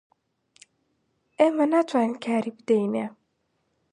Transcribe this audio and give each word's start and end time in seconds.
ئێمە 1.39 1.65
ناتوانین 1.73 2.13
کاری 2.25 2.51
بدەینێ 2.57 3.05